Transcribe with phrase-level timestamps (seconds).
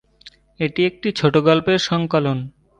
[0.59, 2.37] এটি একটি ছোটগল্পের সংকলন।